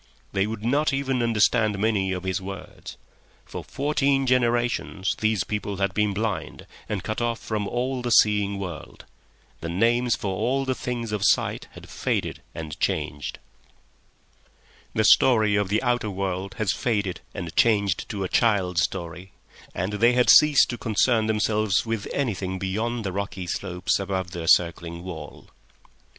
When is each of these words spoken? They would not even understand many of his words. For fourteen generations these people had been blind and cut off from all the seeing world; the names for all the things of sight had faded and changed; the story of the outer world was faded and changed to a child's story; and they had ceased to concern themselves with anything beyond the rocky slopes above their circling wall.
They 0.33 0.47
would 0.47 0.65
not 0.65 0.91
even 0.91 1.21
understand 1.21 1.77
many 1.77 2.11
of 2.11 2.23
his 2.23 2.41
words. 2.41 2.97
For 3.45 3.63
fourteen 3.63 4.25
generations 4.25 5.15
these 5.19 5.43
people 5.43 5.77
had 5.77 5.93
been 5.93 6.11
blind 6.11 6.65
and 6.89 7.03
cut 7.03 7.21
off 7.21 7.37
from 7.37 7.67
all 7.67 8.01
the 8.01 8.09
seeing 8.09 8.57
world; 8.57 9.05
the 9.59 9.69
names 9.69 10.15
for 10.15 10.35
all 10.35 10.65
the 10.65 10.73
things 10.73 11.11
of 11.11 11.21
sight 11.23 11.67
had 11.73 11.87
faded 11.87 12.41
and 12.55 12.79
changed; 12.79 13.37
the 14.95 15.03
story 15.03 15.55
of 15.55 15.69
the 15.69 15.83
outer 15.83 16.09
world 16.09 16.55
was 16.57 16.73
faded 16.73 17.21
and 17.35 17.55
changed 17.55 18.09
to 18.09 18.23
a 18.23 18.27
child's 18.27 18.81
story; 18.81 19.33
and 19.75 19.93
they 19.93 20.13
had 20.13 20.31
ceased 20.31 20.67
to 20.71 20.79
concern 20.79 21.27
themselves 21.27 21.85
with 21.85 22.07
anything 22.11 22.57
beyond 22.57 23.03
the 23.05 23.11
rocky 23.11 23.45
slopes 23.45 23.99
above 23.99 24.31
their 24.31 24.47
circling 24.47 25.03
wall. 25.03 25.51